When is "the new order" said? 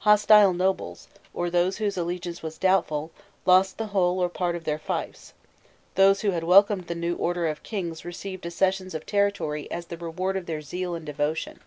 6.88-7.46